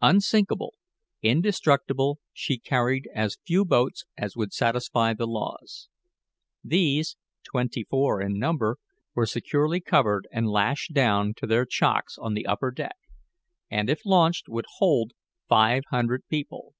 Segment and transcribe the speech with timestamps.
[0.00, 0.74] Unsinkable
[1.22, 5.88] indestructible, she carried as few boats as would satisfy the laws.
[6.62, 8.76] These, twenty four in number,
[9.16, 12.94] were securely covered and lashed down to their chocks on the upper deck,
[13.72, 15.14] and if launched would hold
[15.48, 16.74] five hundred people.